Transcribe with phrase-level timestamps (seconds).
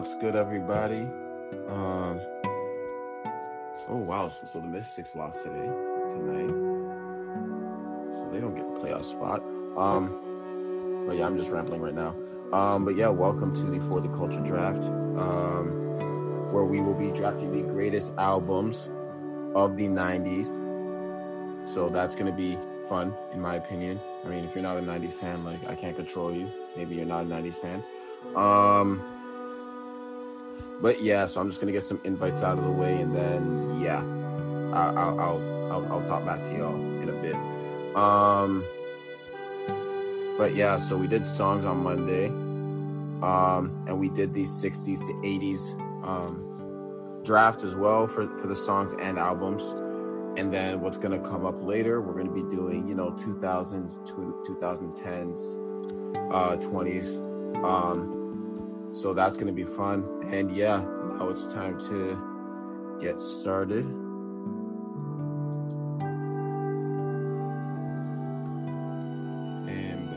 [0.00, 1.02] What's good, everybody?
[1.68, 2.22] Um.
[3.86, 4.32] Oh wow!
[4.46, 5.66] So the Mystics lost today,
[6.08, 6.48] tonight.
[8.14, 9.42] So they don't get the playoff spot.
[9.76, 11.04] Um.
[11.06, 12.16] But yeah, I'm just rambling right now.
[12.54, 12.86] Um.
[12.86, 14.84] But yeah, welcome to the For the Culture Draft.
[14.84, 18.88] Um, where we will be drafting the greatest albums
[19.54, 21.68] of the '90s.
[21.68, 22.56] So that's gonna be
[22.88, 24.00] fun, in my opinion.
[24.24, 26.50] I mean, if you're not a '90s fan, like I can't control you.
[26.74, 27.84] Maybe you're not a '90s fan.
[28.34, 29.19] Um,
[30.80, 33.80] but yeah, so I'm just gonna get some invites out of the way, and then
[33.80, 34.00] yeah,
[34.74, 35.20] I'll I'll
[35.70, 37.36] I'll, I'll, talk back to y'all in a bit.
[37.94, 38.64] Um,
[40.38, 42.26] but yeah, so we did songs on Monday,
[43.22, 48.56] um, and we did these '60s to '80s um, draft as well for for the
[48.56, 49.62] songs and albums.
[50.38, 52.00] And then what's gonna come up later?
[52.00, 53.98] We're gonna be doing you know 2000s,
[54.46, 57.64] 2010s, uh, 20s.
[57.64, 58.19] Um,
[58.92, 60.04] so that's gonna be fun.
[60.32, 60.84] And yeah,
[61.18, 63.84] now it's time to get started.
[69.68, 70.08] And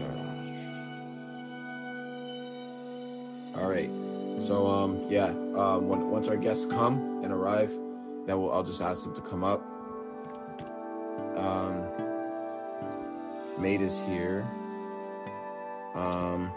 [3.55, 3.89] uh, all right.
[4.39, 5.33] So um, yeah.
[5.55, 7.71] Um, when, once our guests come and arrive,
[8.25, 9.61] then we'll, I'll just ask them to come up.
[11.37, 11.85] Um,
[13.57, 14.45] Mate is here.
[15.95, 16.51] Um,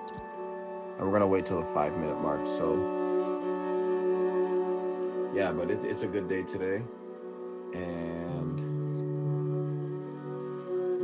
[0.99, 2.47] and we're gonna wait till the five minute mark.
[2.47, 2.75] So
[5.35, 6.83] yeah, but it's it's a good day today,
[7.75, 8.59] and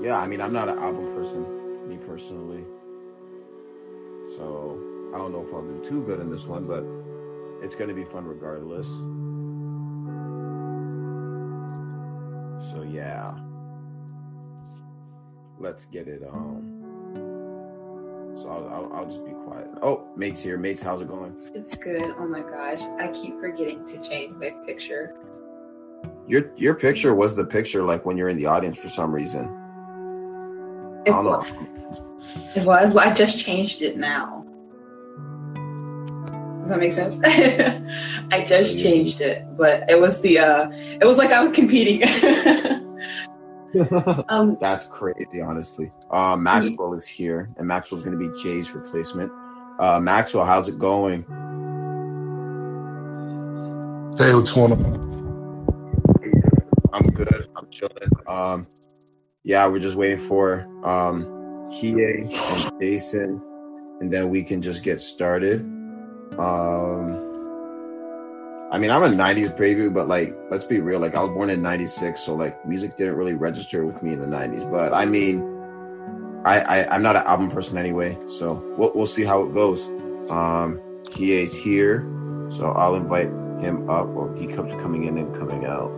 [0.03, 2.65] yeah, I mean I'm not an album person, me personally.
[4.37, 4.81] So
[5.15, 6.85] I don't know if I'll do too good in this one, but
[7.63, 8.89] it's gonna be fun regardless.
[12.73, 13.37] So yeah,
[15.59, 16.82] let's get it on.
[18.53, 19.69] I'll, I'll, I'll just be quiet.
[19.83, 20.59] Oh, mate's here.
[20.59, 21.35] Mate's, how's it going?
[21.55, 22.15] It's good.
[22.19, 22.81] Oh my gosh.
[23.01, 25.15] I keep forgetting to change my picture.
[26.29, 29.45] Your your picture was the picture like when you're in the audience for some reason.
[29.45, 31.39] I It don't know.
[31.39, 31.53] was.
[32.57, 32.93] It was.
[32.95, 34.45] Well, I just changed it now.
[36.61, 37.19] Does that make sense?
[37.25, 40.71] I just changed it, but it was the uh
[41.01, 42.03] it was like I was competing.
[44.29, 45.91] um That's crazy, honestly.
[46.11, 49.33] Uh, Maxwell is here, and Maxwell's going to be Jay's replacement.
[49.79, 51.23] Uh, Maxwell, how's it going?
[54.19, 55.03] Hey, what's going on?
[56.93, 57.49] I'm good.
[57.57, 58.11] I'm chilling.
[58.27, 58.67] Um,
[59.45, 61.25] yeah, we're just waiting for um,
[61.73, 63.43] Kie and Jason,
[64.01, 65.63] and then we can just get started.
[66.39, 67.32] Um,
[68.73, 70.99] I mean, I'm a '90s baby, but like, let's be real.
[70.99, 74.19] Like, I was born in '96, so like, music didn't really register with me in
[74.19, 74.69] the '90s.
[74.71, 75.43] But I mean,
[76.47, 79.91] I, I I'm not an album person anyway, so we'll we'll see how it goes.
[80.31, 82.01] Um, Kie's here,
[82.49, 83.27] so I'll invite
[83.63, 85.91] him up, or he comes coming in and coming out.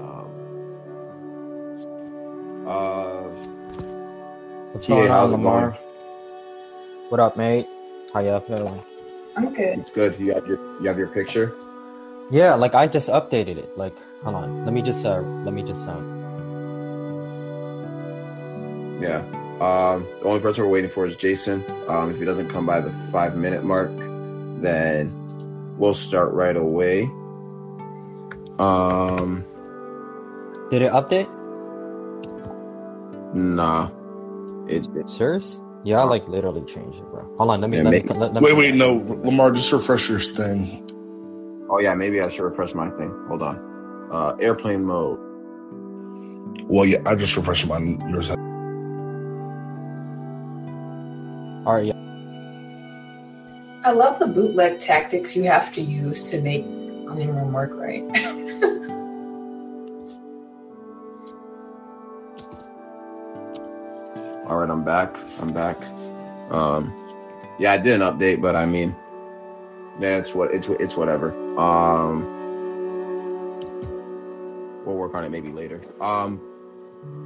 [0.00, 0.26] Um,
[2.66, 3.28] uh,
[4.72, 5.70] What's TA, going how's on, Lamar?
[5.72, 5.82] going?
[7.10, 7.66] What up, mate?
[8.14, 8.82] How y'all feeling?
[9.36, 9.80] I'm good.
[9.80, 10.18] It's good.
[10.18, 11.54] You have your you have your picture.
[12.30, 13.76] Yeah, like I just updated it.
[13.76, 14.64] Like, hold on.
[14.64, 16.00] Let me just uh let me just uh
[19.00, 19.24] Yeah.
[19.60, 21.64] Um, the only person we're waiting for is Jason.
[21.88, 23.92] Um, if he doesn't come by the five minute mark,
[24.62, 25.12] then
[25.76, 27.04] we'll start right away.
[28.58, 29.44] Um,
[30.70, 31.28] did it update?
[33.34, 33.90] nah.
[34.68, 35.58] It, it Serious?
[35.84, 37.22] Yeah, I like literally changed it, bro.
[37.36, 39.72] Hold on, let me Yeah, let me let, let Wait, me, wait, no, Lamar, just
[39.72, 40.86] refresh your thing.
[41.70, 43.10] Oh yeah, maybe I should refresh my thing.
[43.28, 44.08] Hold on.
[44.10, 45.18] Uh, airplane mode.
[46.64, 48.00] Well, yeah, I just refreshed mine.
[48.10, 48.30] Yours.
[51.66, 51.94] Alright, yeah.
[53.84, 58.02] I love the bootleg tactics you have to use to make anyone work right.
[64.46, 65.16] All right, I'm back.
[65.40, 65.82] I'm back.
[66.50, 66.92] Um,
[67.60, 68.96] yeah, I did an update, but I mean,
[69.98, 71.32] yeah, it's what it's it's whatever.
[71.58, 72.24] Um,
[74.84, 75.80] we'll work on it maybe later.
[76.00, 76.40] Um,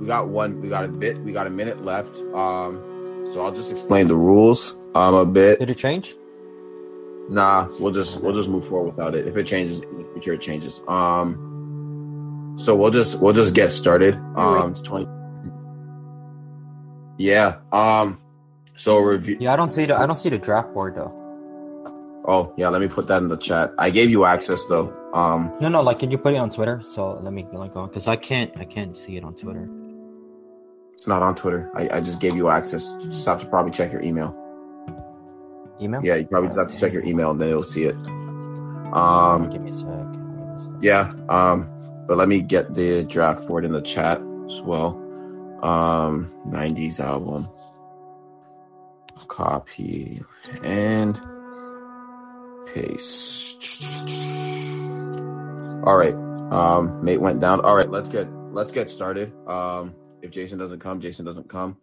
[0.00, 0.60] we got one.
[0.60, 1.18] We got a bit.
[1.18, 2.18] We got a minute left.
[2.34, 4.74] Um, so I'll just explain the rules.
[4.94, 5.58] Um, a bit.
[5.58, 6.16] Did it change?
[7.28, 9.26] Nah, we'll just we'll just move forward without it.
[9.26, 10.80] If it changes in the future, it changes.
[10.86, 14.14] Um, so we'll just we'll just get started.
[14.36, 15.06] Um, twenty.
[17.18, 17.56] Yeah.
[17.72, 18.20] Um.
[18.76, 19.38] So review.
[19.40, 21.23] Yeah, I don't see the I don't see the draft board though.
[22.26, 23.72] Oh yeah, let me put that in the chat.
[23.78, 24.92] I gave you access though.
[25.12, 25.52] Um.
[25.60, 26.80] No, no, like can you put it on Twitter?
[26.84, 29.68] So let me like go because I can't I can't see it on Twitter.
[30.94, 31.70] It's not on Twitter.
[31.74, 32.94] I, I just gave you access.
[33.00, 34.34] You just have to probably check your email.
[35.80, 36.02] Email?
[36.04, 37.96] Yeah, you probably just have to check your email and then you'll see it.
[37.96, 39.86] Um, Um, give me a sec.
[39.88, 40.70] Me a sec.
[40.80, 41.12] yeah.
[41.28, 41.68] Um,
[42.06, 44.96] but let me get the draft board in the chat as well.
[45.62, 47.48] Um, 90s album.
[49.28, 50.22] Copy
[50.62, 51.20] and
[52.74, 53.62] paste.
[55.84, 56.14] All right.
[56.52, 57.60] Um, mate went down.
[57.60, 59.32] All right, let's get let's get started.
[59.48, 61.76] Um, if Jason doesn't come, Jason doesn't come.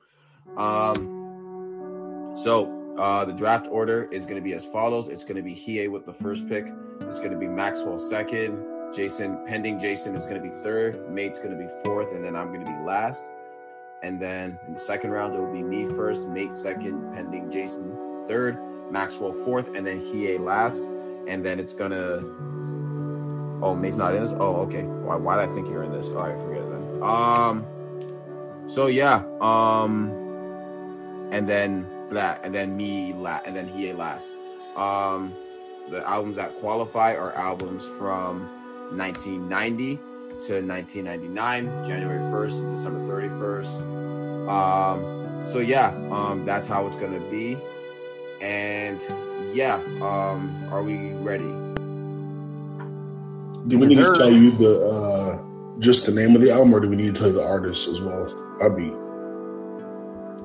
[0.58, 5.08] Um, so uh, the draft order is going to be as follows.
[5.08, 6.66] It's going to be Hiei with the first pick.
[7.02, 8.66] It's going to be Maxwell second.
[8.94, 11.10] Jason, pending Jason is going to be third.
[11.10, 13.32] Mate's going to be fourth, and then I'm going to be last.
[14.04, 17.96] And then in the second round, it will be me first, Mate second, pending Jason
[18.28, 18.58] third,
[18.92, 20.82] Maxwell fourth, and then Hiei last.
[21.28, 22.24] And then it's gonna.
[23.64, 24.34] Oh, Mate's not in this.
[24.38, 24.84] Oh, okay.
[24.84, 25.16] Why?
[25.16, 26.08] Why did I think you're in this?
[26.10, 27.04] All right, forget it then.
[27.04, 27.66] Um.
[28.68, 29.24] So yeah.
[29.40, 30.10] Um.
[31.32, 34.36] And then that, and then me la, and then Hiei last.
[34.76, 35.36] Um.
[35.90, 38.48] The albums that qualify are albums from
[38.98, 44.48] 1990 to 1999, January 1st to December 31st.
[44.48, 47.58] Um, so yeah, um, that's how it's gonna be.
[48.42, 49.02] And
[49.54, 51.46] yeah, um, are we ready?
[53.68, 56.80] Do we need to tell you the uh, just the name of the album, or
[56.80, 58.28] do we need to tell you the artist as well?
[58.62, 58.92] I'd be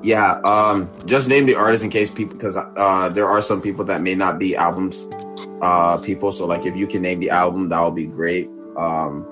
[0.03, 3.83] Yeah, um, just name the artist in case people, because uh, there are some people
[3.85, 5.07] that may not be albums
[5.61, 6.31] uh, people.
[6.31, 8.49] So like, if you can name the album, that would be great.
[8.77, 9.25] Um,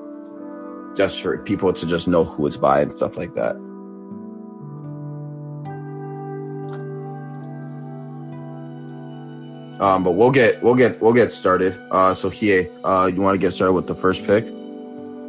[0.95, 3.55] just for people to just know who it's by and stuff like that.
[9.79, 11.77] Um, but we'll get we'll get we'll get started.
[11.91, 14.45] Uh, so Hiei, uh, you want to get started with the first pick?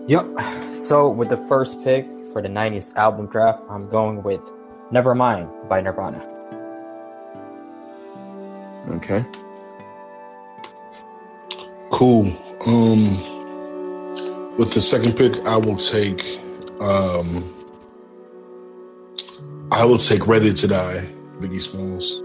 [0.07, 0.27] Yep.
[0.73, 4.41] So with the first pick for the '90s album draft, I'm going with
[4.93, 6.23] "Nevermind" by Nirvana.
[8.91, 9.25] Okay.
[11.91, 12.27] cool.
[12.67, 16.23] Um, with the second pick, I will take.
[16.81, 17.53] Um,
[19.73, 21.11] I will take "Ready to Die,"
[21.41, 22.23] Biggie Smalls.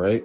[0.00, 0.24] Right.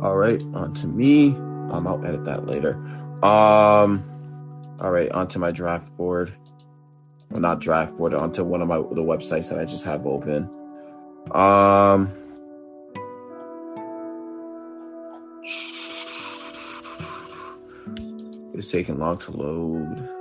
[0.00, 1.30] All right, on to me.
[1.70, 2.74] Um, I'll edit that later.
[3.24, 4.04] Um,
[4.80, 6.32] all right, onto my draft board.
[7.30, 10.48] Well, not draft board, onto one of my the websites that I just have open.
[11.32, 12.12] Um,
[18.54, 20.17] it's taking long to load.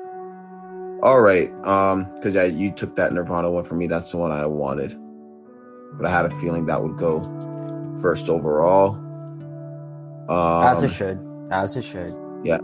[1.08, 1.50] All right.
[1.64, 3.88] Um, because yeah, you took that Nirvana one for me.
[3.88, 4.94] That's the one I wanted.
[5.94, 7.22] But I had a feeling that would go
[8.02, 8.96] first overall.
[10.28, 11.18] Um, As it should.
[11.50, 12.14] As it should.
[12.44, 12.60] yeah,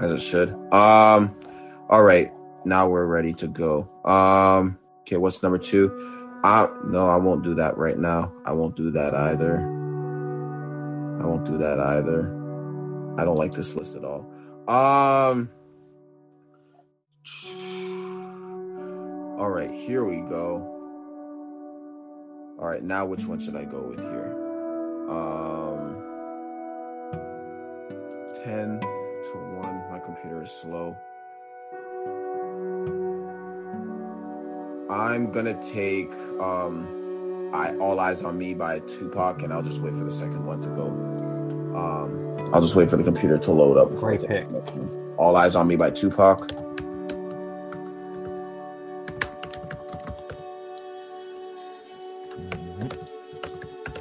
[0.00, 0.50] as it should.
[0.72, 1.34] Um,
[1.90, 2.32] all right.
[2.64, 3.90] Now we're ready to go.
[4.04, 5.90] Um, okay, what's number two?
[6.44, 8.32] I no, I won't do that right now.
[8.44, 9.58] I won't do that either.
[9.58, 12.28] I won't do that either.
[13.18, 14.24] I don't like this list at all.
[14.68, 15.50] Um.
[19.38, 20.56] All right, here we go.
[22.58, 24.34] All right, now which one should I go with here?
[25.08, 25.94] Um,
[28.42, 29.88] ten to one.
[29.92, 30.96] My computer is slow.
[34.90, 39.94] I'm gonna take um, I All Eyes on Me by Tupac, and I'll just wait
[39.94, 40.86] for the second one to go.
[41.78, 43.94] Um, I'll just wait for the computer to load up.
[43.94, 44.50] Great pick.
[44.50, 45.14] the next one.
[45.16, 46.57] All Eyes on Me by Tupac.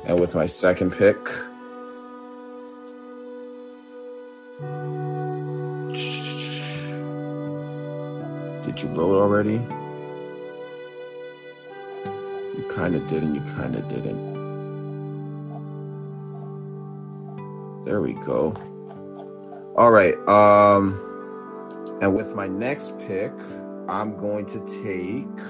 [0.08, 1.22] And with my second pick,
[8.66, 9.62] did you load already?
[12.56, 14.38] You kind of did and you kind of didn't.
[17.84, 18.56] There we go.
[19.76, 20.16] All right.
[20.30, 20.98] Um,
[22.02, 23.34] and with my next pick,
[23.90, 25.47] I'm going to take.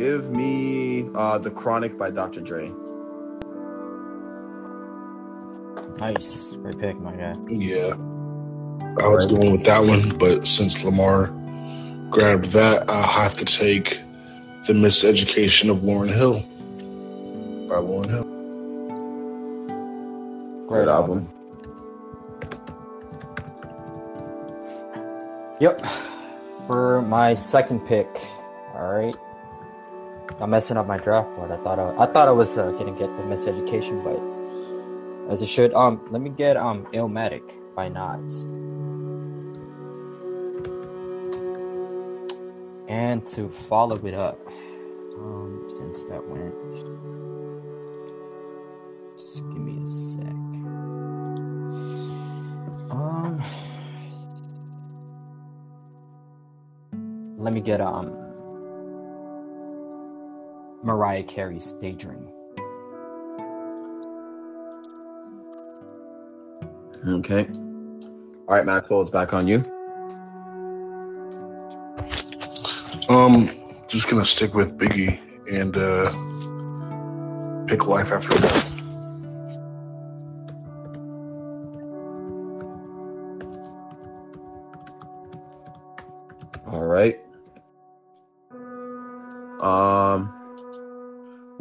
[0.00, 2.40] Give me uh, The Chronic by Dr.
[2.40, 2.72] Dre.
[5.98, 6.52] Nice.
[6.52, 7.34] Great pick, my guy.
[7.50, 7.96] Yeah,
[8.98, 11.26] I was going with that one, but since Lamar
[12.08, 14.00] grabbed that, I'll have to take
[14.66, 16.40] the Miseducation of Lauryn Hill
[17.68, 18.24] by Lauryn Hill.
[20.66, 21.28] Great album.
[25.60, 25.84] Yep.
[26.66, 28.39] For my second pick, all right.
[30.40, 31.50] I'm messing up my draft board.
[31.50, 34.18] I thought I, I thought I was uh, gonna get the miseducation, but
[35.30, 35.74] as it should.
[35.74, 37.42] Um, let me get um Illmatic
[37.74, 38.46] by Nas.
[42.88, 44.38] And to follow it up,
[45.18, 46.54] um, since that went,
[49.16, 50.22] just give me a sec.
[52.90, 53.40] Um,
[57.36, 58.29] let me get um
[60.82, 62.28] Mariah Carey's Daydream.
[67.06, 67.46] Okay.
[67.46, 69.62] All right, Maxwell, it's back on you.
[73.08, 73.50] Um,
[73.88, 75.18] just gonna stick with Biggie
[75.50, 76.12] and uh
[77.66, 78.69] pick life after death.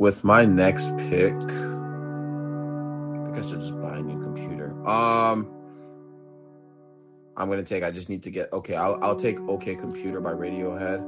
[0.10, 1.46] With my next pick, I
[3.26, 4.72] think I should just buy a new computer.
[4.88, 5.48] Um,
[7.38, 7.84] I'm gonna take.
[7.84, 8.52] I just need to get.
[8.52, 11.06] Okay, I'll I'll take OK Computer by Radiohead.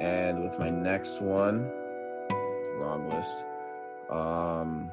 [0.00, 1.70] And with my next one,
[2.80, 3.44] wrong list.
[4.10, 4.90] Um.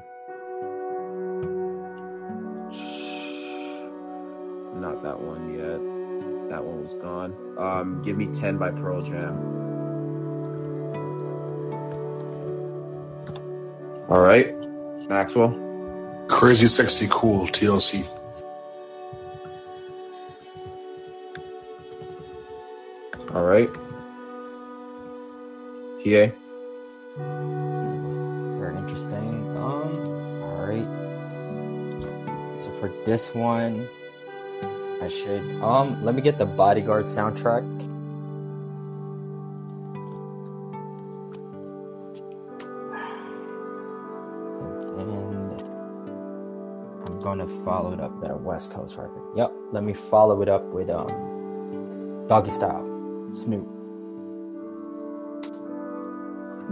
[4.80, 6.03] Not that one yet.
[6.48, 7.34] That one was gone.
[7.58, 9.54] Um, give me 10 by Pearl Jam.
[14.08, 14.54] All right,
[15.08, 15.60] Maxwell.
[16.28, 17.46] Crazy, sexy, cool.
[17.46, 18.08] TLC.
[23.34, 23.72] All right.
[26.04, 26.30] PA.
[28.58, 29.56] Very interesting.
[29.56, 30.86] Um, all right.
[32.56, 33.88] So for this one,
[35.04, 37.62] I should um let me get the Bodyguard soundtrack.
[44.98, 45.60] And
[47.06, 48.12] I'm gonna follow it up.
[48.18, 49.20] with a West Coast record.
[49.36, 49.52] Yep.
[49.72, 52.82] Let me follow it up with um Doggy Style,
[53.34, 53.68] Snoop.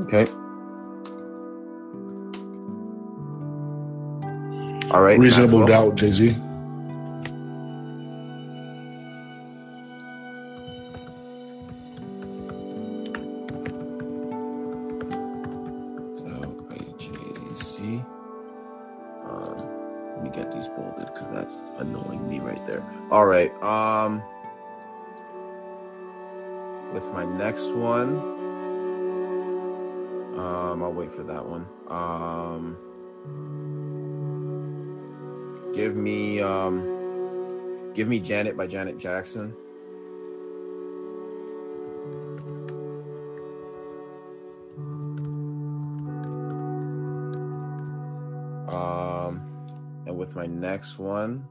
[0.07, 0.25] Okay.
[4.91, 5.19] All right.
[5.19, 6.35] Reasonable doubt, Jay Z.
[27.75, 28.19] one,
[30.39, 31.67] um, I'll wait for that one.
[31.89, 32.77] Um,
[35.75, 39.55] give me um, give me Janet by Janet Jackson.
[48.69, 49.41] Um,
[50.07, 51.47] and with my next one,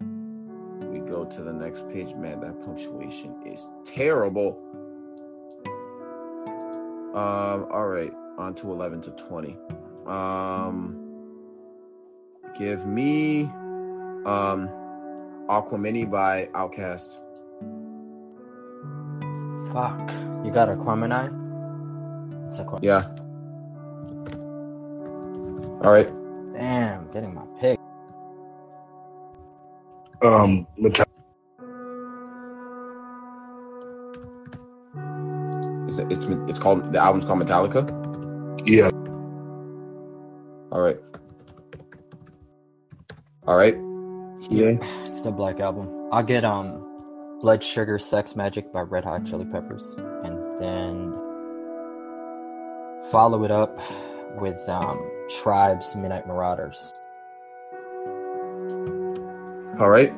[0.00, 2.14] we go to the next page.
[2.14, 4.67] Man, that punctuation is terrible.
[7.18, 9.58] Um, all right, on to 11 to 20.
[10.06, 10.94] Um,
[12.56, 13.42] give me
[14.24, 14.70] um
[15.48, 17.16] Aquemini by OutKast.
[19.72, 19.98] Fuck.
[20.44, 21.26] You got Aquemini?
[22.46, 22.84] It's Aquemini.
[22.84, 23.02] Yeah.
[25.84, 26.08] All right.
[26.52, 27.80] Damn, getting my pick.
[30.22, 31.07] Um, Metallica.
[35.98, 37.84] It's it's it's called the album's called Metallica.
[38.66, 38.90] Yeah.
[40.70, 40.98] All right.
[43.46, 43.74] All right.
[44.50, 44.76] Yeah.
[45.04, 46.08] It's the Black Album.
[46.12, 46.84] I'll get um
[47.40, 49.96] Blood Sugar Sex Magik by Red Hot Chili Peppers.
[50.24, 51.12] And then
[53.10, 53.80] follow it up
[54.40, 55.00] with um
[55.42, 56.92] Tribes Midnight Marauders.
[59.80, 60.12] All right.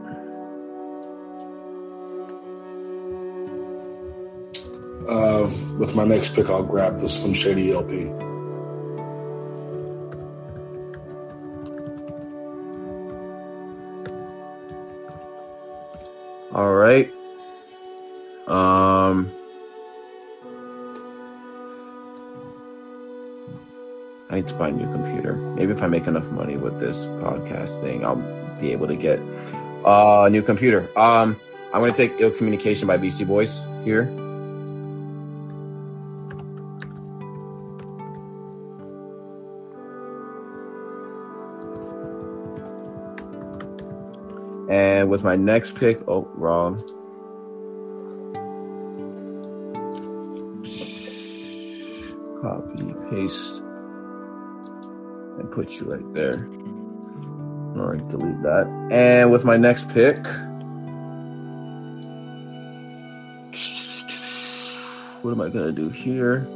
[5.10, 8.06] Uh, with my next pick, I'll grab the Slim Shady LP.
[16.52, 17.12] All right.
[18.46, 19.32] Um.
[24.28, 25.34] I need to buy a new computer.
[25.34, 29.18] Maybe if I make enough money with this podcast thing, I'll be able to get
[29.84, 30.82] uh, a new computer.
[30.96, 31.36] Um,
[31.74, 34.04] I'm going to take Ill Communication by Beastie Boys here.
[45.10, 46.76] With my next pick, oh, wrong.
[52.40, 53.58] Copy, paste,
[55.38, 56.48] and put you right there.
[57.76, 58.68] All right, delete that.
[58.92, 60.24] And with my next pick,
[65.22, 66.46] what am I gonna do here?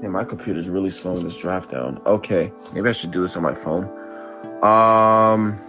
[0.00, 2.00] Man, my computer's really slowing this draft down.
[2.06, 3.92] Okay, maybe I should do this on my phone.
[4.62, 5.60] Um,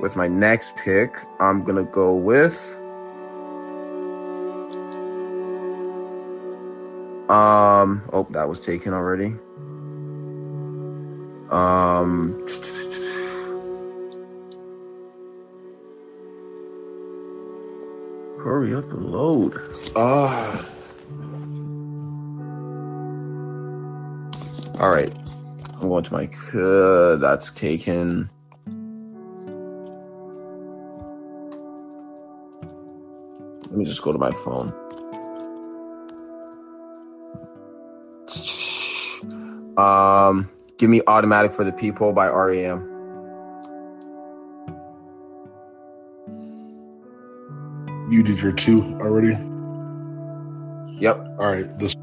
[0.00, 2.78] with my next pick, I'm gonna go with.
[7.30, 9.34] Um, oh, that was taken already.
[11.50, 12.46] Um,
[18.42, 19.58] hurry up and load.
[19.96, 20.68] Ah.
[24.80, 25.12] All right,
[25.84, 26.30] I'm going to my.
[26.58, 28.30] Uh, that's taken.
[33.64, 34.72] Let me just go to my phone.
[39.76, 42.80] Um, give me "Automatic for the People" by REM.
[48.10, 49.36] You did your two already.
[50.98, 51.16] Yep.
[51.38, 51.78] All right.
[51.78, 51.94] This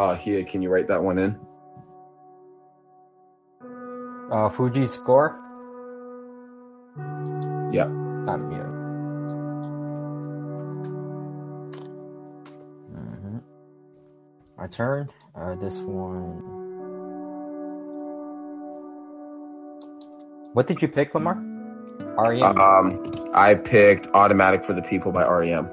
[0.00, 1.38] Uh, here, can you write that one in?
[4.32, 5.38] Uh, Fugees score.
[7.70, 7.86] Yep.
[7.86, 8.64] Um, yeah.
[12.88, 13.38] hmm
[14.56, 15.08] My turn.
[15.34, 16.40] Uh, this one.
[20.54, 21.34] What did you pick, Lamar?
[22.16, 22.58] REM.
[22.58, 25.68] Um, I picked "Automatic for the People" by REM.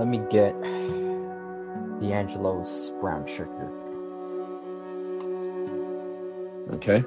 [0.00, 0.58] Let me get
[2.00, 3.68] D'Angelo's brown sugar.
[6.72, 7.04] Okay.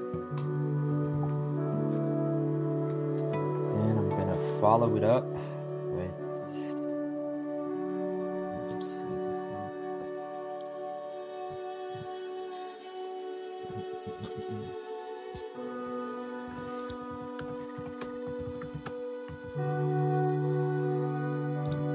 [3.71, 6.11] Then I'm gonna follow it up with.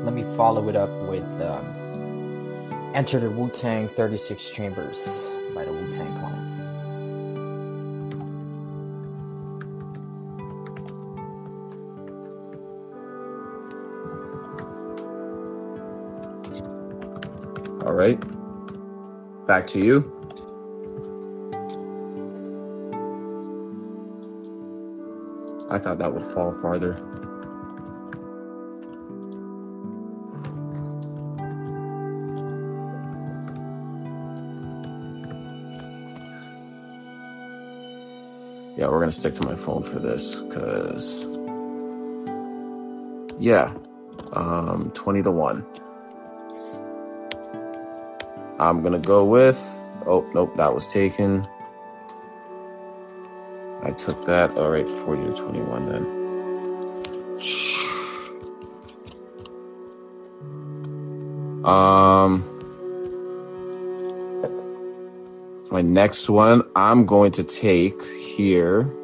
[0.08, 5.70] Let me follow it up with um, Enter the Wu Tang 36 Chambers by the
[5.70, 6.56] Wu Tang Clan.
[17.84, 18.18] All right.
[19.46, 20.10] Back to you.
[25.68, 27.07] I thought that would fall farther.
[39.08, 41.30] Gonna stick to my phone for this because,
[43.38, 43.72] yeah,
[44.34, 45.64] um, twenty to one.
[48.60, 49.58] I'm gonna go with.
[50.06, 51.46] Oh nope, that was taken.
[53.82, 54.58] I took that.
[54.58, 56.04] All right, forty to twenty-one then.
[61.64, 62.44] Um,
[65.70, 67.94] my next one, I'm going to take
[68.38, 68.94] here.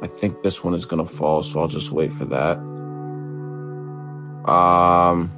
[0.00, 2.56] I think this one is gonna fall, so I'll just wait for that.
[4.48, 5.32] Um.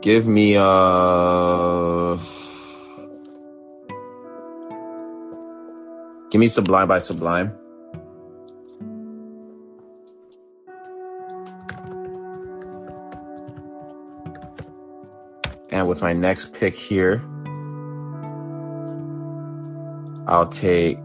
[0.00, 2.16] Give me uh
[6.30, 7.61] Give me Sublime by Sublime.
[15.82, 17.20] And with my next pick here,
[20.28, 20.96] I'll take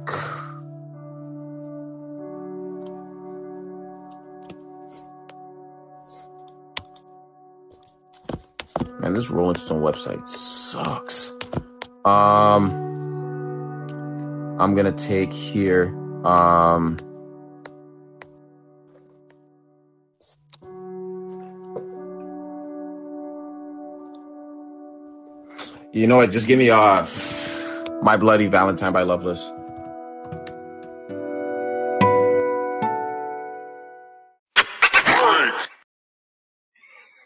[8.99, 11.31] Man, this Rolling Stone website sucks.
[12.05, 12.69] Um,
[14.59, 15.87] I'm gonna take here.
[16.23, 16.99] Um,
[25.97, 26.31] you know what?
[26.31, 27.07] Just give me uh,
[28.03, 29.51] My Bloody Valentine by Loveless.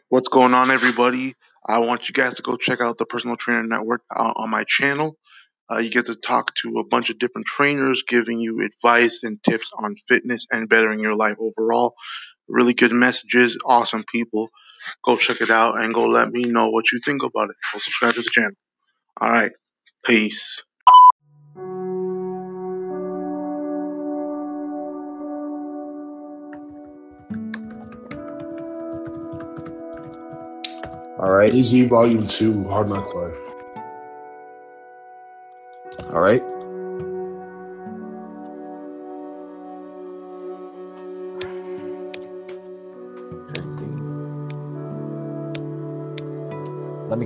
[0.08, 1.36] What's going on, everybody?
[1.68, 4.64] I want you guys to go check out the Personal Trainer Network uh, on my
[4.66, 5.18] channel.
[5.70, 9.42] Uh, you get to talk to a bunch of different trainers giving you advice and
[9.44, 11.94] tips on fitness and bettering your life overall.
[12.48, 14.50] Really good messages, awesome people.
[15.04, 17.56] Go check it out and go let me know what you think about it.
[17.74, 18.52] Go subscribe to the channel.
[19.20, 19.52] All right.
[20.06, 20.64] Peace.
[31.20, 31.54] All right.
[31.54, 33.38] Easy Volume 2, Hard Knock Life.
[36.12, 36.42] All right.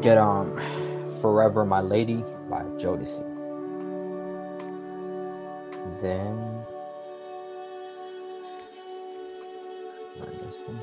[0.05, 0.55] Get um
[1.19, 3.25] Forever My Lady by Jodeci.
[5.99, 6.63] Then
[10.43, 10.79] this one.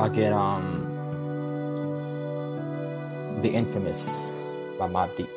[0.00, 0.90] I'll get um
[3.40, 4.42] The Infamous
[4.80, 5.30] by Mobb Deep.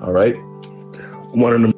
[0.00, 0.36] All right.
[1.32, 1.73] One of them.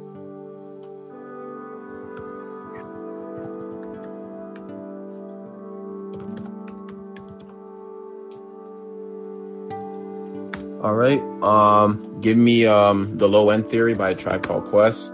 [12.26, 15.12] Give me um the low end theory by a tribe called Quest.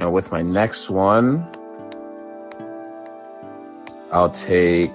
[0.00, 1.48] And with my next one,
[4.10, 4.90] I'll take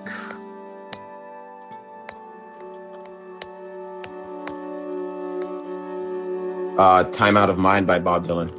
[6.79, 8.55] uh, Time Out of Mind by Bob Dylan.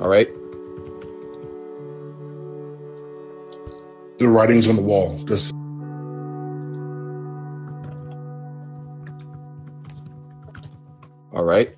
[0.00, 0.28] All right.
[4.18, 5.18] The writings on the wall.
[5.26, 5.50] That's
[11.32, 11.74] All right.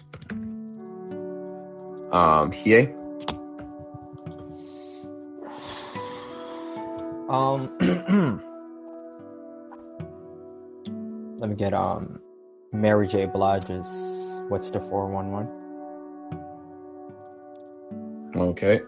[2.12, 2.97] Um, Hie.
[7.58, 8.40] Um,
[11.40, 12.20] let me get um
[12.72, 13.26] Mary J.
[13.26, 15.48] Blige's "What's the 411?"
[18.36, 18.80] Okay.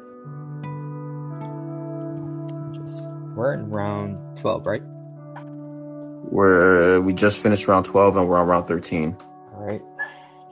[2.81, 4.83] Just we're in round twelve, right?
[6.31, 9.17] We're we just finished round twelve and we're on round thirteen.
[9.53, 9.83] All right.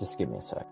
[0.00, 0.66] Just give me a sec.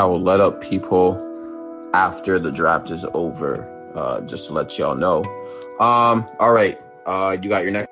[0.00, 1.12] I will let up people
[1.92, 3.68] after the draft is over.
[3.94, 5.18] Uh, just to let y'all know.
[5.78, 6.26] Um.
[6.38, 6.80] All right.
[7.04, 7.90] Uh, you got your next.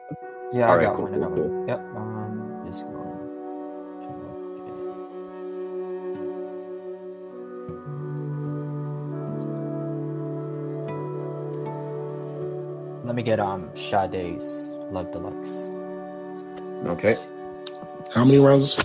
[0.55, 1.21] Yeah, All I right, got cool, one.
[1.21, 1.49] Cool, cool.
[1.49, 1.68] one.
[1.68, 1.79] Yep.
[1.97, 2.94] Um, just going.
[2.94, 4.68] to look
[13.03, 15.68] at- Let me get um Sade's Love Deluxe.
[16.87, 17.16] Okay.
[18.14, 18.79] how many rounds?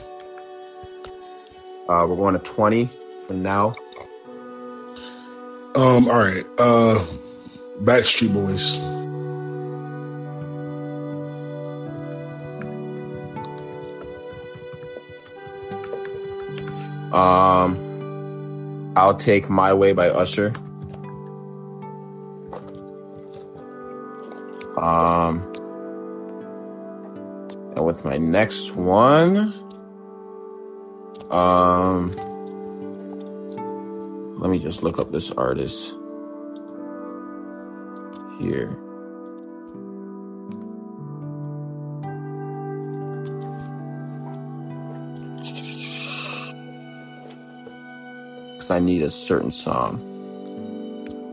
[1.87, 2.89] Uh, we're going to twenty
[3.27, 3.75] for now.
[5.75, 6.45] Um, all right.
[6.57, 7.03] Uh
[7.81, 8.79] Backstreet Boys.
[17.13, 20.51] Um, I'll take My Way by Usher.
[24.77, 25.51] Um,
[27.75, 29.53] and with my next one,
[31.29, 32.15] um,
[34.43, 35.97] let me just look up this artist
[38.39, 38.77] here.
[48.51, 50.01] Because I need a certain song.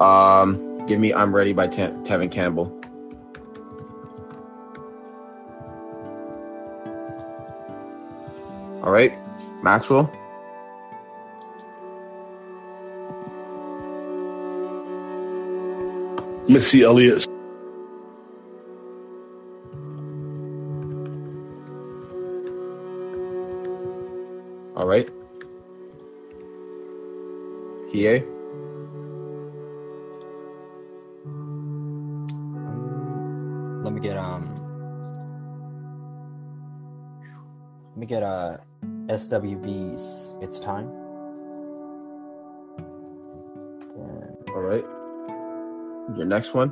[0.01, 2.73] Um, give me "I'm Ready" by Tevin Campbell.
[8.85, 9.13] All right,
[9.65, 10.13] Maxwell.
[16.51, 17.29] Missy Elliott.
[24.75, 25.09] All right.
[27.93, 28.25] Hie.
[32.67, 34.43] Um, let me get um.
[37.91, 38.57] Let me get uh
[39.07, 41.00] SWV's It's Time.
[46.21, 46.71] Your next one.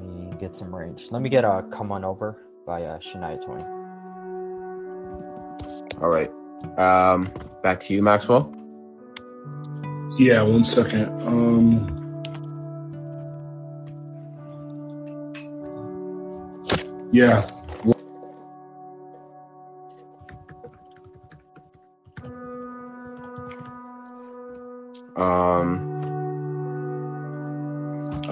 [0.00, 1.08] Let me get some range.
[1.10, 2.34] Let me get a "Come On Over"
[2.66, 3.60] by uh, Shania Twain.
[6.00, 6.30] All right.
[6.78, 7.28] Um,
[7.62, 8.50] back to you, Maxwell.
[10.18, 11.10] Yeah, one second.
[11.26, 11.94] Um,
[17.12, 17.50] yeah,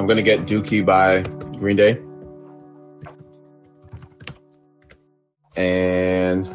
[0.08, 1.20] I'm gonna get Dookie by
[1.58, 2.00] Green Day,
[5.54, 6.48] and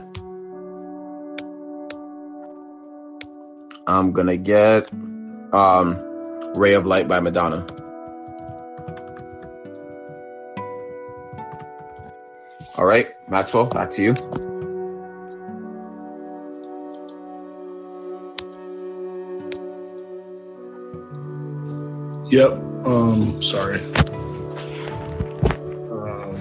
[3.85, 4.91] I'm gonna get
[5.53, 6.01] um,
[6.55, 7.67] Ray of Light by Madonna.
[12.75, 14.15] All right, Maxwell, back to you.
[22.31, 22.72] yep.
[22.85, 23.79] Um, sorry.
[25.91, 26.35] Um,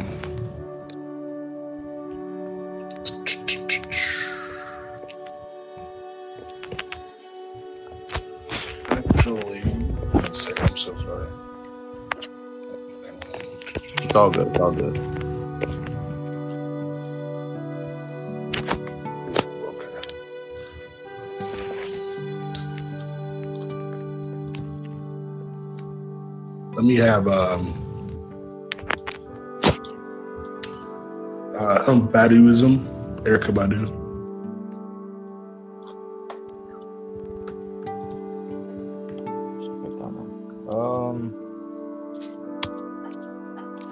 [8.90, 11.28] actually, one second, I'm so sorry.
[13.98, 14.48] It's all good.
[14.48, 15.21] It's all good.
[26.92, 27.96] Let me have um
[31.58, 32.84] uh um, Baduism,
[33.24, 33.86] Erykah Badu.
[39.62, 40.32] Should pick that one.
[40.68, 41.18] Um,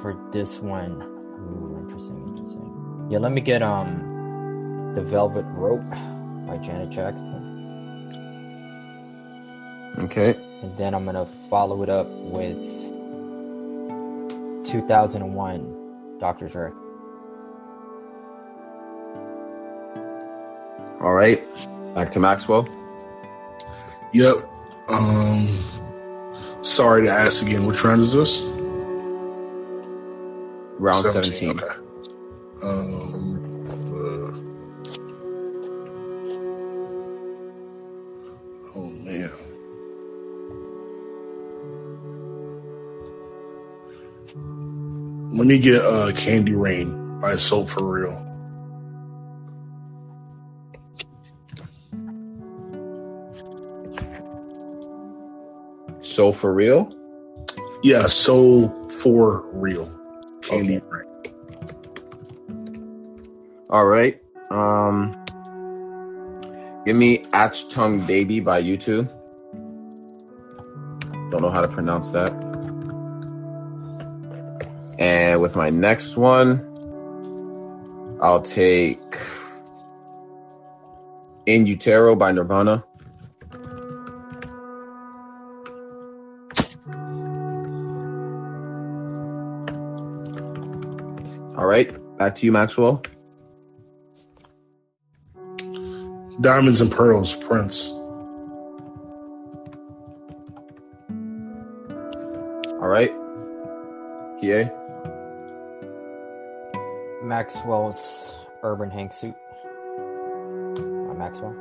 [0.03, 3.09] for this one, ooh, interesting, interesting.
[3.11, 5.91] Yeah, let me get um, "The Velvet Rope"
[6.47, 7.63] by Janet Jackson,
[9.99, 10.37] Okay.
[10.63, 12.59] and then I'm gonna follow it up with
[14.71, 16.49] 2001, Dr.
[16.49, 16.71] Dre.
[21.01, 21.43] All right.
[21.95, 22.69] Back to Maxwell.
[24.13, 24.37] Yep.
[24.89, 25.47] Um
[26.63, 28.43] sorry to ask again, which round is this?
[30.79, 31.51] Round 17.
[31.51, 31.67] Okay.
[32.63, 33.30] Um
[45.41, 48.13] Let me get uh Candy Rain by Soul for Real.
[56.03, 56.93] So for real?
[57.83, 59.89] Yeah, Soul for Real.
[60.43, 60.87] Candy Okay.
[60.91, 61.07] Rain.
[63.71, 64.21] All right.
[64.51, 65.13] Um,
[66.85, 69.09] give me Achtung Baby by You U2.
[71.31, 72.50] Don't know how to pronounce that.
[75.41, 76.61] With my next one,
[78.21, 79.01] I'll take
[81.47, 82.85] In Utero by Nirvana.
[91.57, 93.03] All right, back to you, Maxwell.
[96.41, 97.89] Diamonds and Pearls, Prince.
[102.79, 103.11] All right,
[104.41, 104.80] PA.
[107.41, 109.33] Maxwell's Urban Hang Suite.
[110.77, 111.55] By Maxwell.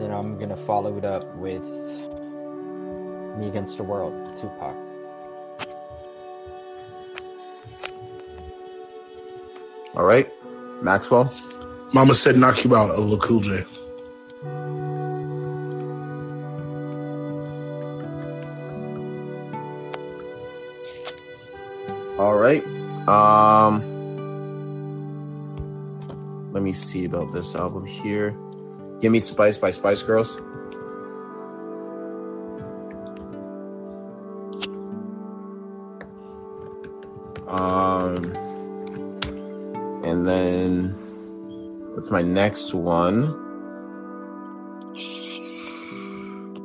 [0.00, 1.62] Then I'm gonna follow it up with
[3.38, 4.74] Me Against the World, Tupac.
[9.94, 10.28] All right,
[10.82, 11.32] Maxwell.
[11.94, 13.64] Mama said knock you out, LL Cool J.
[23.10, 23.82] Um
[26.52, 28.36] Let me see about this album here.
[29.00, 30.36] Give me Spice by Spice Girls.
[37.48, 38.36] Um
[40.04, 40.94] and then
[41.94, 43.26] what's my next one?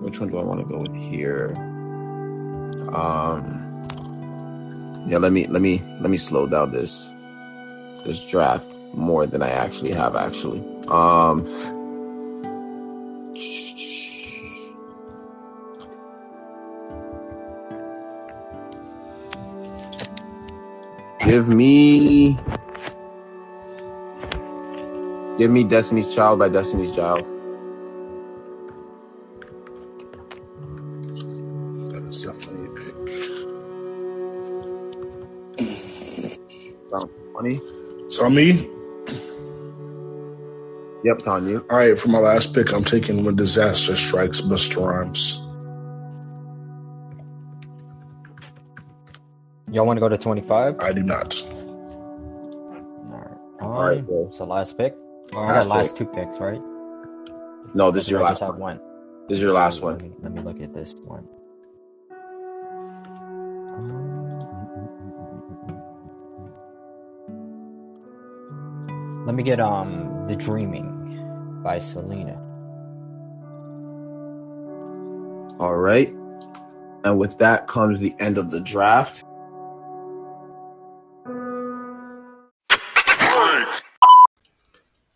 [0.04, 1.56] Which one do I want to go with here?
[2.94, 3.65] Um
[5.08, 7.14] yeah, let me let me let me slow down this
[8.04, 10.64] this draft more than I actually have actually.
[10.88, 11.46] Um
[21.26, 22.38] Give me
[25.38, 27.35] Give me Destiny's Child by Destiny's Child.
[37.00, 37.08] Pick.
[37.08, 37.62] Round 20.
[38.10, 38.70] So me.
[41.04, 41.66] Yep, it's on you.
[41.70, 45.42] All right, for my last pick, I'm taking When Disaster Strikes Busta Rhymes.
[49.72, 50.76] Y'all want to go to 25?
[50.80, 51.44] I do not.
[53.12, 53.38] Alright.
[53.62, 54.32] All right, Um, well.
[54.32, 54.96] so last pick?
[55.36, 56.62] I Last got last two picks, right?
[57.74, 58.58] No, this is your I last just have one.
[58.58, 58.82] one.
[59.30, 60.16] This is your last Let one.
[60.22, 61.28] let me look at this one.
[69.36, 72.36] Let me get um The Dreaming by Selena.
[75.60, 76.08] All right.
[77.04, 79.26] And with that comes the end of the draft.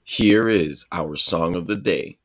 [0.04, 2.19] Here is our song of the day.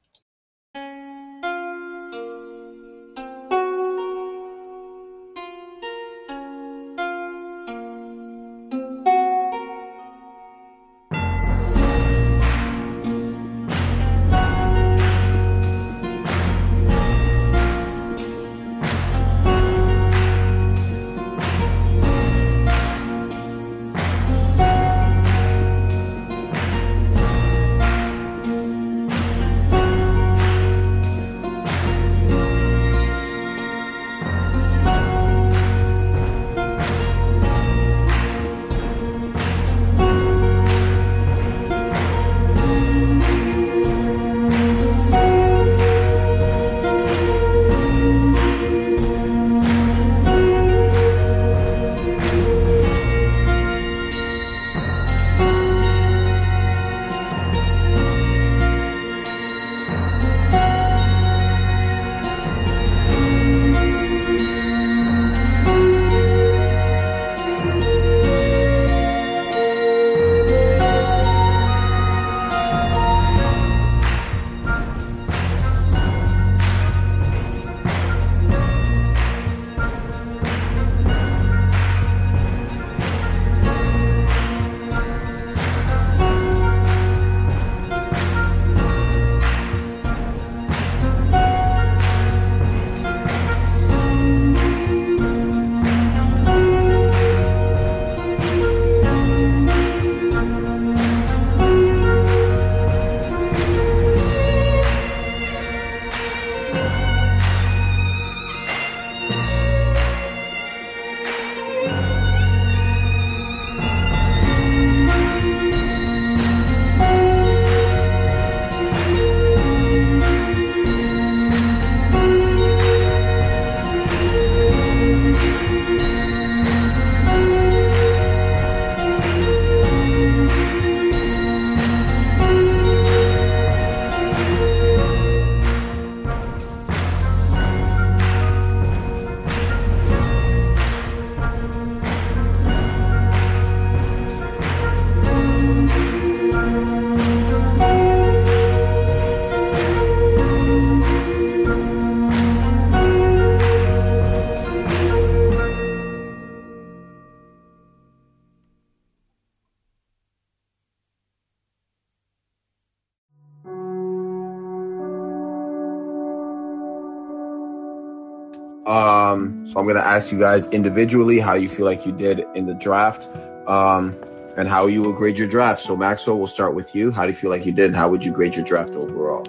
[169.75, 172.75] So I'm gonna ask you guys individually how you feel like you did in the
[172.75, 173.29] draft,
[173.67, 174.17] um,
[174.57, 175.83] and how you will grade your draft.
[175.83, 177.11] So Maxwell, we'll start with you.
[177.11, 179.45] How do you feel like you did, and how would you grade your draft overall?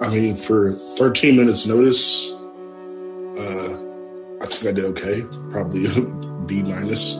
[0.00, 2.32] I mean, for 13 minutes notice,
[3.38, 3.78] uh,
[4.42, 5.22] I think I did okay.
[5.50, 5.90] Probably a
[6.46, 7.14] B minus.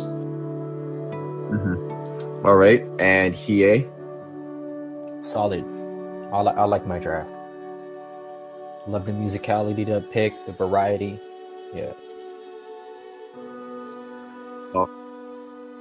[1.54, 2.44] Mm-hmm.
[2.44, 3.86] All right, and Hie.
[5.22, 5.64] Solid.
[6.32, 7.30] I, li- I like my draft.
[8.88, 11.20] Love the musicality to pick, the variety.
[11.72, 11.92] Yeah.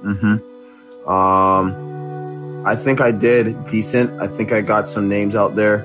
[0.04, 1.08] Mm-hmm.
[1.08, 4.20] Um, I think I did decent.
[4.20, 5.84] I think I got some names out there.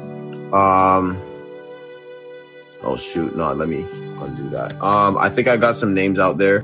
[0.54, 1.22] Um,
[2.82, 3.86] oh shoot, no, let me
[4.20, 4.82] undo that.
[4.82, 6.60] Um, I think I got some names out there,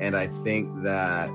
[0.00, 1.28] and I think that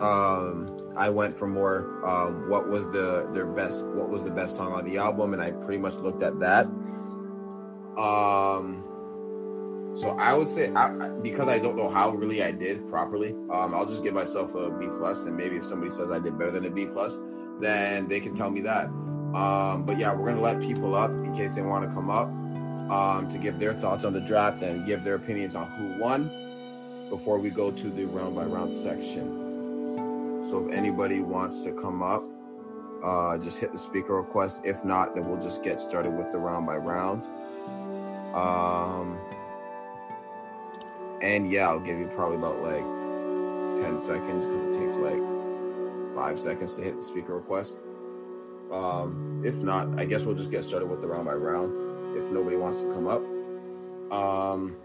[0.00, 2.04] um, I went for more.
[2.04, 3.84] Um, what was the their best?
[3.84, 5.32] What was the best song on the album?
[5.32, 6.66] And I pretty much looked at that.
[7.96, 8.84] Um,
[9.94, 13.74] so I would say I, because I don't know how really I did properly, um,
[13.74, 16.50] I'll just give myself a B plus, and maybe if somebody says I did better
[16.50, 17.18] than a B plus,
[17.60, 18.86] then they can tell me that.
[19.34, 22.28] Um, but yeah, we're gonna let people up in case they want to come up
[22.90, 26.30] um, to give their thoughts on the draft and give their opinions on who won
[27.08, 29.42] before we go to the round by round section.
[30.48, 32.22] So if anybody wants to come up,
[33.02, 34.60] uh, just hit the speaker request.
[34.64, 37.24] If not, then we'll just get started with the round by round.
[38.34, 39.18] Um,
[41.22, 42.84] and yeah, I'll give you probably about like
[43.82, 47.80] 10 seconds because it takes like five seconds to hit the speaker request.
[48.72, 52.30] Um, if not, I guess we'll just get started with the round by round if
[52.30, 53.22] nobody wants to come up.
[54.12, 54.76] Um,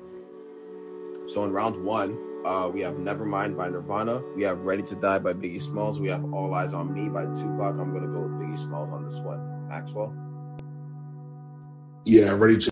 [1.25, 4.21] so in round one, uh, we have Nevermind by Nirvana.
[4.35, 5.99] We have Ready to Die by Biggie Smalls.
[5.99, 7.77] We have All Eyez on Me by Tupac.
[7.79, 9.67] I'm gonna go with Biggie Smalls on this one.
[9.67, 10.13] Maxwell.
[12.05, 12.71] Yeah, ready to.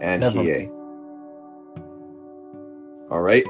[0.00, 0.38] and Never.
[0.38, 0.81] Hiei.
[3.12, 3.46] All right.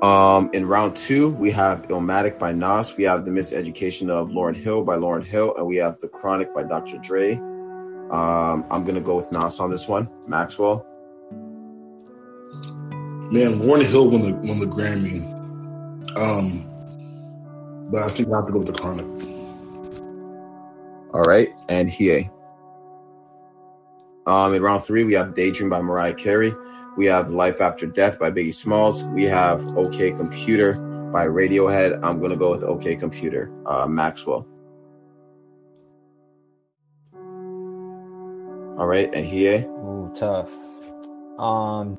[0.00, 2.96] Um, in round two, we have Illmatic by Nas.
[2.96, 6.54] We have The Miseducation of Lauryn Hill by Lauryn Hill, and we have The Chronic
[6.54, 6.98] by Dr.
[6.98, 7.32] Dre.
[7.32, 10.08] Um, I'm gonna go with Nas on this one.
[10.28, 10.86] Maxwell.
[13.32, 15.26] Man, Lauryn Hill won the won the Grammy.
[16.16, 16.68] Um,
[17.90, 19.06] but I think I have to go with the Chronic.
[21.12, 22.30] All right, and Hiei.
[24.28, 26.54] Um, in round three, we have Daydream by Mariah Carey.
[26.96, 29.04] We have Life After Death by Biggie Smalls.
[29.04, 30.74] We have OK Computer
[31.12, 31.98] by Radiohead.
[32.02, 33.50] I'm gonna go with OK Computer.
[33.64, 34.46] Uh, Maxwell.
[38.78, 39.64] All right, and Hiei.
[39.64, 40.52] Ooh, tough.
[41.38, 41.98] Um,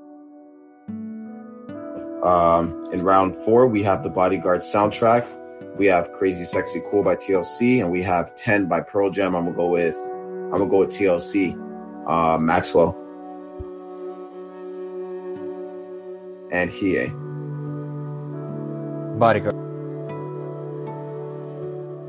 [2.24, 5.28] Um, in round four, we have the Bodyguard soundtrack.
[5.78, 9.36] We have Crazy Sexy Cool by TLC, and we have 10 by Pearl Jam.
[9.36, 11.58] I'm gonna go with I'm gonna go with TLC.
[12.08, 12.96] Uh, Maxwell.
[16.54, 17.12] And Hiei.
[19.20, 19.56] bodyguard.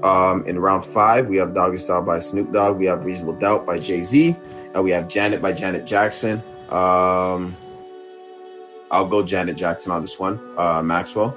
[0.05, 2.76] Um, in round five, we have Doggy Style by Snoop Dogg.
[2.76, 4.36] We have Reasonable Doubt by Jay Z,
[4.74, 6.42] and we have Janet by Janet Jackson.
[6.68, 7.57] Um,
[8.90, 10.38] I'll go Janet Jackson on this one.
[10.59, 11.34] Uh, Maxwell.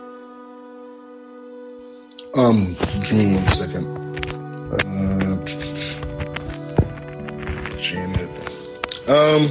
[2.36, 3.88] Um, give me one second.
[4.74, 5.38] Uh,
[7.80, 8.30] Janet.
[9.08, 9.47] Um,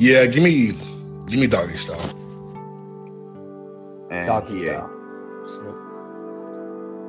[0.00, 0.72] Yeah, give me,
[1.26, 2.00] give me Doggy Style.
[4.10, 4.88] And Doggy Hiei.
[5.46, 5.76] style.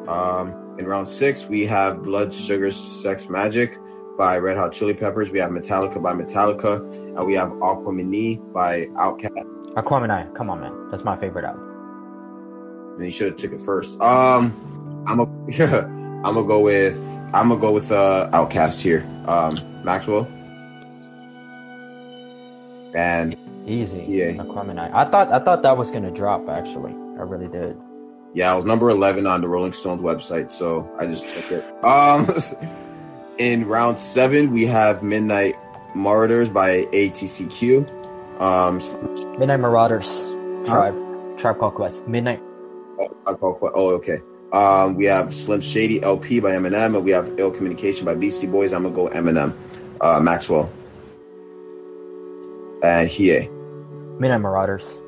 [0.09, 3.77] Um, in round six, we have Blood, Sugar, Sex, Magik
[4.17, 5.31] by Red Hot Chili Peppers.
[5.31, 6.81] We have Metallica by Metallica,
[7.15, 9.45] and we have Aquemini by OutKast.
[9.75, 10.89] Aquaman, come on, man.
[10.89, 12.95] That's my favorite album.
[12.97, 14.01] And you should have took it first.
[14.01, 15.23] Um, I'm a,
[16.25, 17.01] I'm gonna go with,
[17.33, 19.07] I'm gonna go with uh OutKast here.
[19.27, 20.27] Um, Maxwell.
[22.93, 23.35] And
[23.67, 24.03] Easy.
[24.07, 24.31] Yeah.
[24.33, 24.79] Aquaman.
[24.79, 26.49] I thought I thought that was gonna drop.
[26.49, 27.77] Actually, I really did.
[28.33, 31.85] yeah, I was number 11 on the Rolling Stones website, so I just took it.
[31.85, 32.27] Um,
[33.37, 35.55] in round seven, we have Midnight
[35.95, 37.87] Martyrs by ATCQ.
[38.41, 38.77] Um,
[39.37, 40.29] Midnight Marauders.
[40.67, 40.73] Huh?
[40.91, 41.37] Tribe.
[41.37, 42.07] Tribe Called Quest.
[42.07, 42.41] Midnight.
[43.27, 44.17] I call que- Oh, okay.
[44.53, 48.47] Um, we have Slim Shady LP by Eminem, and we have Ill Communication by Beastie
[48.47, 48.73] Boys.
[48.73, 49.53] I'm gonna go Eminem.
[50.01, 50.71] Uh, Maxwell.
[52.84, 53.49] And Hiei.
[54.19, 54.99] Midnight Marauders.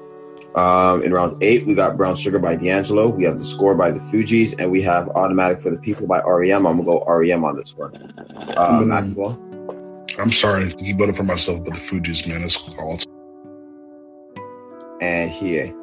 [0.55, 3.07] Um, in round eight, we got Brown Sugar by D'Angelo.
[3.09, 6.21] We have The Score by The Fugees, and we have Automatic for the People by
[6.21, 6.67] REM.
[6.67, 7.91] I'm gonna go REM on this one.
[8.55, 8.87] Uh, Mm.
[8.87, 9.39] Maxwell.
[10.19, 12.99] I'm sorry to keep voting for myself, but the Fugees, man, it's all.
[15.01, 15.73] And Hiei.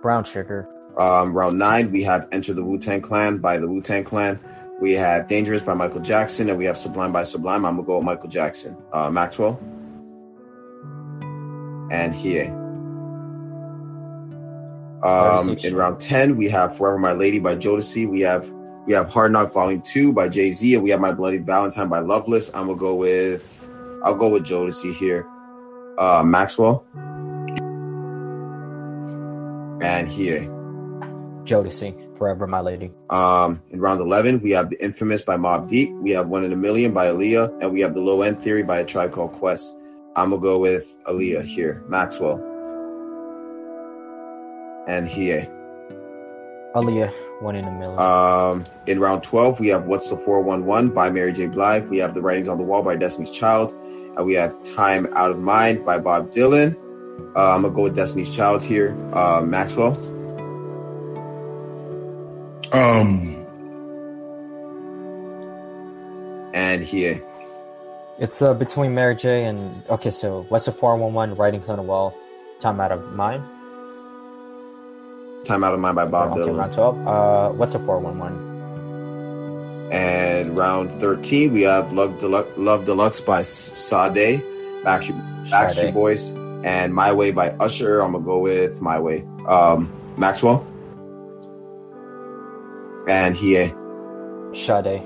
[0.00, 0.68] Brown Sugar.
[0.96, 4.38] Um, round nine, we have Enter the Wu Tang Clan by the Wu Tang Clan.
[4.80, 7.64] We have Dangerous by Michael Jackson, and we have Sublime by Sublime.
[7.64, 8.76] I'm gonna go with Michael Jackson.
[8.92, 9.60] Uh, Maxwell.
[11.92, 12.46] And here.
[15.04, 18.08] Um, in round ten, we have Forever My Lady by Jodeci.
[18.08, 18.48] We have
[18.86, 21.88] we have Hard Knock Volume Two by Jay Z, and we have My Bloody Valentine
[21.88, 22.50] by Loveless.
[22.54, 23.70] I'm gonna go with
[24.04, 25.26] I'll go with Jodeci here.
[25.98, 26.84] Uh, Maxwell.
[29.82, 30.48] And Hiei.
[31.44, 32.16] Jodeci.
[32.16, 32.92] Forever My Lady.
[33.10, 35.92] Um, in round 11, we have The Infamous by Mobb Deep.
[35.94, 37.60] We have One in a Million by Aaliyah.
[37.60, 39.76] And we have The Low End Theory by A Tribe Called Quest.
[40.14, 41.82] I'm going to go with Aaliyah here.
[41.88, 42.36] Maxwell.
[44.86, 45.50] And Hiei.
[46.74, 47.12] Aaliyah.
[47.40, 47.98] One in a million.
[47.98, 51.46] Um, in round 12, we have What's the 411 by Mary J.
[51.46, 51.84] Blige.
[51.88, 53.72] We have The Writing's on the Wall by Destiny's Child.
[54.16, 56.76] And we have Time Out of Mind by Bob Dylan.
[57.34, 58.96] Uh, I'm going to go with Destiny's Child here.
[59.12, 59.96] Uh, Maxwell.
[62.72, 63.32] Um,
[66.54, 67.22] And Hiei.
[68.22, 69.44] It's uh, between Mary J.
[69.44, 70.10] and okay.
[70.10, 71.34] So what's the four one one?
[71.34, 72.14] Writings on the wall.
[72.58, 73.44] Time out of mind.
[75.44, 76.58] Time Out of Mind by Bob okay, Dylan.
[76.58, 77.06] round 12.
[77.08, 79.90] Uh, what's the 411?
[79.92, 84.40] And round 13, we have Love Deluxe, Love Deluxe by Sade,
[84.84, 85.94] Backstreet, Backstreet Sade.
[85.94, 86.30] Boys,
[86.64, 88.00] and My Way by Usher.
[88.00, 89.26] I'm gonna go with My Way.
[89.48, 90.64] Um, Maxwell
[93.08, 93.74] and Hiei.
[94.56, 95.02] Sade.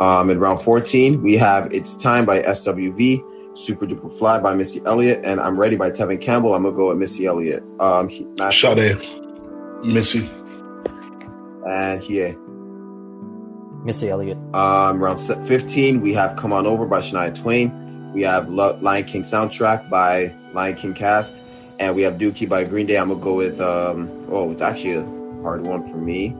[0.00, 3.22] Um, in round 14, we have It's Time by SWV,
[3.52, 6.54] Supa Dupa Fly by Missy Elliott, and I'm Ready by Tevin Campbell.
[6.54, 7.62] I'm gonna go with Missy Elliott.
[7.80, 8.96] Um, he, Maxwell Sade,
[9.84, 10.20] Missy.
[11.68, 12.34] and Hiei.
[13.84, 14.38] Missy Elliott.
[14.54, 18.12] Um, round 15, we have Come On Over by Shania Twain.
[18.14, 21.42] We have Lo- Lion King soundtrack by Lion King cast.
[21.78, 22.98] And we have Dookie by Green Day.
[22.98, 25.04] I'm going to go with, um, oh, it's actually a
[25.42, 26.36] hard one for me.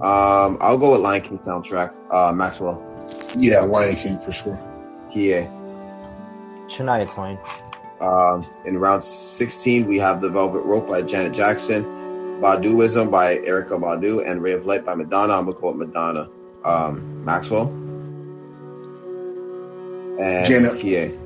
[0.00, 1.92] Um, I'll go with Lion King soundtrack.
[2.10, 2.82] Uh, Maxwell.
[3.36, 4.58] Yeah, Lion King for sure.
[5.10, 5.50] Here.
[6.68, 7.38] Shania Twain.
[8.00, 11.84] Um, in round 16, we have The Velvet Rope by Janet Jackson.
[12.42, 14.22] Baduism by Erykah Badu.
[14.28, 15.32] And Ray of Light by Madonna.
[15.32, 16.28] I'm going to call it Madonna.
[16.64, 17.68] Um, Maxwell.
[20.20, 20.78] And Janet.
[20.78, 21.18] Here.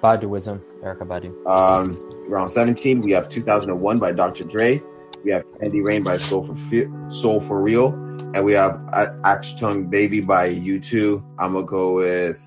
[0.00, 0.60] Baduism.
[0.84, 1.46] Erykah Badu.
[1.46, 4.44] Um, round 17, we have 2001 by Dr.
[4.44, 4.80] Dre.
[5.24, 7.92] We have Candy Rain by Soul for Fe- Soul for Real,
[8.34, 11.22] and we have A- Tongue Baby by U2.
[11.38, 12.44] I'm gonna go with.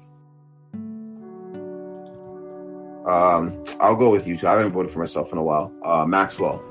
[3.05, 4.45] Um, I'll go with U2.
[4.47, 5.71] I haven't voted for myself in a while.
[5.83, 6.61] Uh, Maxwell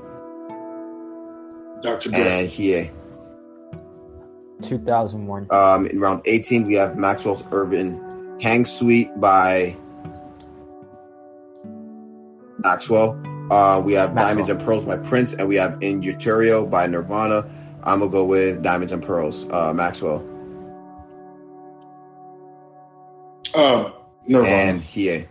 [1.81, 2.09] Dr.
[2.11, 2.19] Dre.
[2.21, 2.91] and Hiei.
[4.61, 5.47] 2001.
[5.51, 9.75] Um, in round 18, we have Maxwell's Urban Hang Suite by
[12.59, 13.17] Maxwell.
[13.51, 14.27] Uh, we have Maxwell.
[14.45, 17.47] Diamonds and Pearls by Prince, and we have In Utero by Nirvana.
[17.83, 20.17] I'm gonna go with Diamonds and Pearls, uh, Maxwell
[23.55, 23.93] Um,
[24.27, 24.49] Nirvana.
[24.49, 25.27] and Hiei.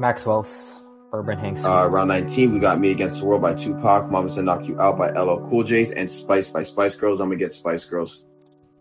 [0.00, 0.80] Maxwell's
[1.12, 1.64] Urban Hanks.
[1.64, 4.80] Uh, round 19, we got Me Against the World by Tupac, Mama Said Knock You
[4.80, 7.20] Out by LL Cool J's, and Spice by Spice Girls.
[7.20, 8.24] I'm gonna get Spice Girls.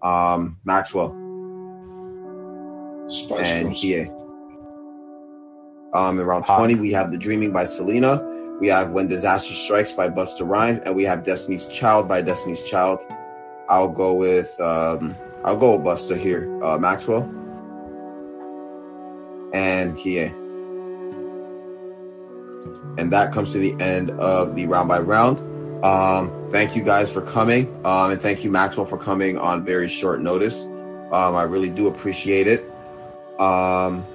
[0.01, 1.09] Um, Maxwell.
[3.07, 3.83] Spice and Girls.
[3.83, 4.15] Hiei.
[5.93, 8.23] Um, in round 20, we have The Dreaming by Selena.
[8.59, 12.61] We have When Disaster Strikes by Busta Rhymes, and we have Destiny's Child by Destiny's
[12.61, 12.99] Child.
[13.69, 16.47] I'll go with um, I'll go with Busta here.
[16.63, 17.23] Uh, Maxwell
[19.53, 20.35] and Hiei.
[22.97, 25.39] And that comes to the end of the round by round.
[25.83, 29.87] Um, thank you guys for coming, um, and thank you Maxwell for coming on very
[29.87, 30.65] short notice.
[30.65, 32.69] Um, I really do appreciate it.
[33.39, 34.05] Um,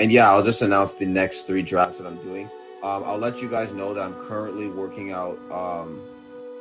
[0.00, 2.46] and yeah, I'll just announce the next three drafts that I'm doing.
[2.82, 6.00] Um, I'll let you guys know that I'm currently working out um,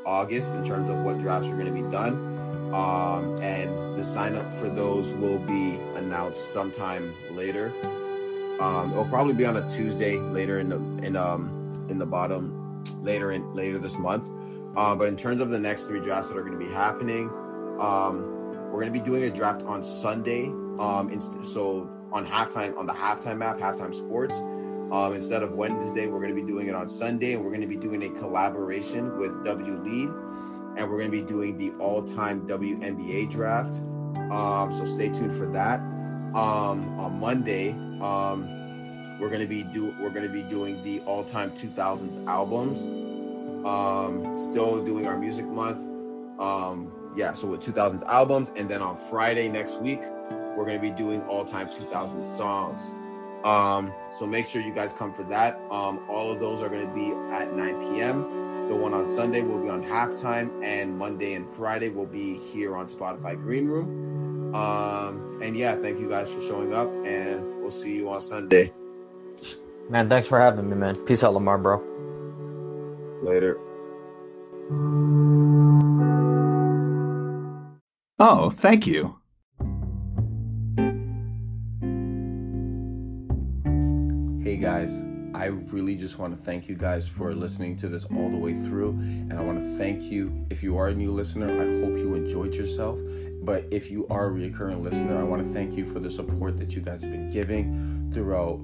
[0.06, 2.38] August in terms of what drafts are going to be done.
[2.74, 7.72] Um, and the sign up for those will be announced sometime later.
[8.60, 12.84] Um, it'll probably be on a Tuesday later in the in um in the bottom
[13.02, 14.28] later in later this month.
[14.76, 17.30] Um, but in terms of the next three drafts that are going to be happening,
[17.80, 18.22] um,
[18.70, 20.48] we're going to be doing a draft on Sunday.
[20.78, 21.10] Um,
[21.46, 24.42] so on halftime on the halftime app, halftime sports.
[24.92, 27.62] Um, instead of Wednesday, we're going to be doing it on Sunday, and we're going
[27.62, 30.10] to be doing a collaboration with W Lead,
[30.78, 33.82] and we're going to be doing the all-time WNBA draft.
[34.32, 35.80] Um, so stay tuned for that.
[36.34, 41.02] Um, on Monday, um, we're going to be do we're going to be doing the
[41.02, 42.88] all-time 2000s albums.
[43.68, 45.82] Um, still doing our music month.
[46.40, 50.02] Um, yeah, so with 2000s albums, and then on Friday next week,
[50.60, 52.94] we're going to be doing all-time 2000 songs.
[53.46, 55.56] Um, so make sure you guys come for that.
[55.72, 58.68] Um, all of those are going to be at 9 p.m.
[58.68, 62.76] The one on Sunday will be on halftime, and Monday and Friday will be here
[62.76, 64.54] on Spotify Green Room.
[64.54, 68.74] Um, and yeah, thank you guys for showing up, and we'll see you on Sunday.
[69.90, 70.98] Man, thanks for having me, man.
[71.06, 71.82] Peace out, Lamar, bro.
[73.24, 73.58] Later.
[78.20, 79.19] Oh, thank you.
[84.60, 88.38] Guys, I really just want to thank you guys for listening to this all the
[88.38, 88.90] way through.
[88.90, 90.46] And I want to thank you.
[90.50, 93.00] If you are a new listener, I hope you enjoyed yourself.
[93.42, 96.58] But if you are a recurring listener, I want to thank you for the support
[96.58, 98.60] that you guys have been giving throughout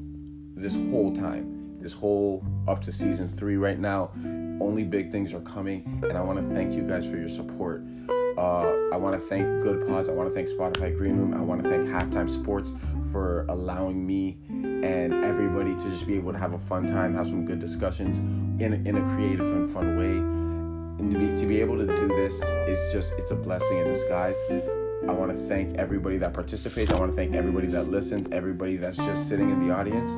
[0.56, 4.12] this whole time, this whole up to season three right now.
[4.60, 6.02] Only big things are coming.
[6.04, 7.84] And I want to thank you guys for your support.
[8.38, 10.10] Uh, I want to thank Goodpods.
[10.10, 11.34] I want to thank Spotify Green Room.
[11.34, 12.74] I want to thank Halftime Sports
[13.12, 17.28] for allowing me and everybody to just be able to have a fun time, have
[17.28, 18.20] some good discussions
[18.62, 20.18] in in a creative and fun way.
[21.00, 23.88] And to be, to be able to do this is just, it's a blessing in
[23.88, 24.38] disguise.
[25.08, 26.92] I want to thank everybody that participates.
[26.92, 30.18] I want to thank everybody that listens, everybody that's just sitting in the audience.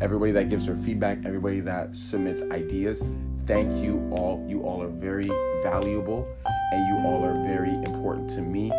[0.00, 3.02] everybody that gives their feedback, everybody that submits ideas.
[3.46, 4.42] Thank you all.
[4.48, 5.30] You all are very
[5.62, 6.26] valuable
[6.72, 8.70] and you all are very important to me.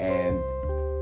[0.00, 0.42] And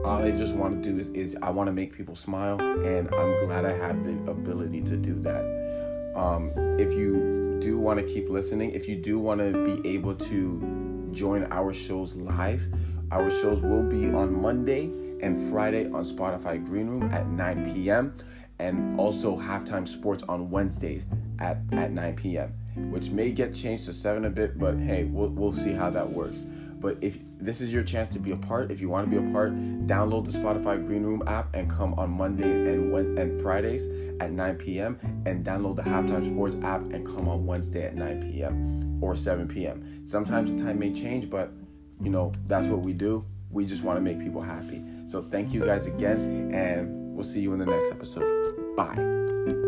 [0.04, 3.12] all I just want to do is, is I want to make people smile, and
[3.14, 6.12] I'm glad I have the ability to do that.
[6.14, 10.14] Um, if you do want to keep listening, if you do want to be able
[10.14, 12.66] to join our shows live,
[13.10, 14.84] our shows will be on Monday
[15.20, 18.14] and Friday on Spotify Green Room at 9 p.m.
[18.58, 21.06] and also halftime sports on Wednesdays
[21.38, 25.28] at, at 9 p.m., which may get changed to 7 a bit, but hey, we'll,
[25.28, 26.42] we'll see how that works.
[26.80, 29.28] But if this is your chance to be a part, if you want to be
[29.28, 29.52] a part,
[29.86, 33.88] download the Spotify Green Room app and come on Mondays and and Fridays
[34.20, 34.98] at 9 p.m.
[35.26, 38.98] and download the Halftime Sports app and come on Wednesday at 9 p.m.
[39.02, 40.06] or 7 p.m.
[40.06, 41.52] Sometimes the time may change, but
[42.00, 43.24] you know that's what we do.
[43.50, 44.82] We just want to make people happy.
[45.06, 48.76] So thank you guys again, and we'll see you in the next episode.
[48.76, 49.67] Bye.